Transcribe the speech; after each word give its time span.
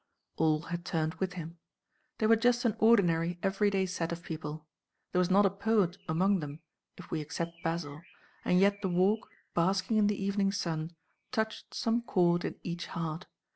'"All 0.39 0.61
had 0.61 0.83
turned 0.83 1.13
with 1.21 1.33
him. 1.33 1.59
They 2.17 2.25
were 2.25 2.35
just 2.35 2.65
an 2.65 2.75
ordinary, 2.79 3.37
every 3.43 3.69
day 3.69 3.85
set 3.85 4.11
of 4.11 4.23
people. 4.23 4.65
There 5.11 5.19
was 5.19 5.29
not 5.29 5.45
a 5.45 5.51
poet 5.51 5.99
among 6.09 6.39
them, 6.39 6.59
if 6.97 7.11
we 7.11 7.21
except 7.21 7.61
Basil, 7.63 8.01
and 8.43 8.59
yet 8.59 8.81
the 8.81 8.89
Walk, 8.89 9.29
basking 9.53 9.97
in 9.97 10.07
the 10.07 10.19
evening 10.19 10.51
sun, 10.53 10.95
touched 11.31 11.75
some 11.75 12.01
chord 12.01 12.43
in 12.43 12.55
each 12.63 12.87
heart. 12.87 13.27